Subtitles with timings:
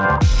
[0.00, 0.39] Bye.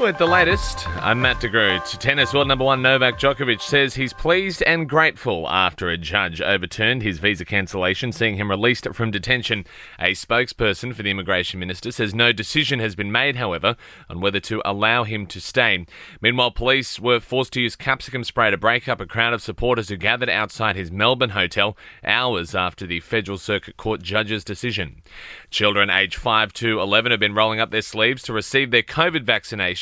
[0.00, 1.98] With the latest, I'm Matt DeGroot.
[1.98, 7.02] Tennis world number one Novak Djokovic says he's pleased and grateful after a judge overturned
[7.02, 9.64] his visa cancellation, seeing him released from detention.
[9.98, 13.76] A spokesperson for the immigration minister says no decision has been made, however,
[14.08, 15.84] on whether to allow him to stay.
[16.20, 19.88] Meanwhile, police were forced to use capsicum spray to break up a crowd of supporters
[19.88, 25.02] who gathered outside his Melbourne hotel hours after the Federal Circuit Court judge's decision.
[25.50, 29.24] Children aged 5 to 11 have been rolling up their sleeves to receive their COVID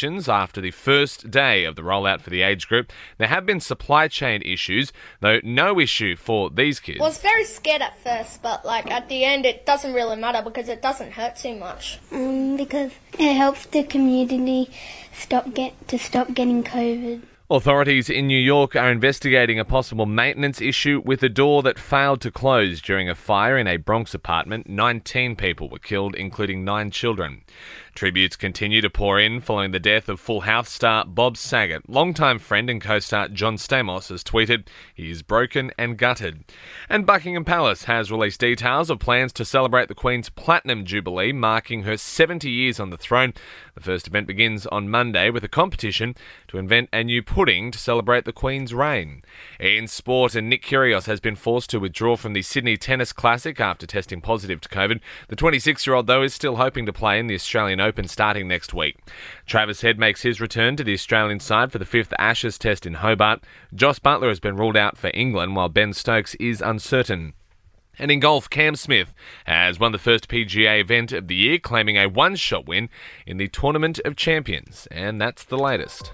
[0.07, 2.93] vaccinations after the first day of the rollout for the age group.
[3.19, 7.01] There have been supply chain issues, though no issue for these kids.
[7.01, 10.43] I was very scared at first, but like at the end, it doesn't really matter
[10.43, 11.99] because it doesn't hurt too much.
[12.13, 14.71] Um, because it helps the community
[15.13, 17.23] stop get to stop getting COVID.
[17.49, 22.21] Authorities in New York are investigating a possible maintenance issue with a door that failed
[22.23, 24.69] to close during a fire in a Bronx apartment.
[24.69, 27.43] 19 people were killed, including nine children.
[27.97, 31.89] Tributes continue to pour in following the death of Full House star Bob Saget.
[31.89, 36.45] Longtime friend and co star John Stamos has tweeted, he is broken and gutted.
[36.91, 41.85] And Buckingham Palace has released details of plans to celebrate the Queen's Platinum Jubilee, marking
[41.85, 43.33] her 70 years on the throne.
[43.75, 46.15] The first event begins on Monday with a competition
[46.49, 49.23] to invent a new pudding to celebrate the Queen's reign.
[49.59, 53.59] In sport, and Nick Kyrgios has been forced to withdraw from the Sydney Tennis Classic
[53.59, 55.01] after testing positive to COVID.
[55.29, 58.49] The 26 year old, though, is still hoping to play in the Australian Open starting
[58.49, 58.99] next week.
[59.47, 62.95] Travis Head makes his return to the Australian side for the fifth Ashes test in
[62.95, 63.45] Hobart.
[63.73, 67.35] Jos Buttler has been ruled out for England, while Ben Stokes is uncertain.
[67.97, 69.15] And in golf, Cam Smith
[69.45, 72.89] has won the first PGA event of the year, claiming a one shot win
[73.25, 74.89] in the Tournament of Champions.
[74.91, 76.13] And that's the latest.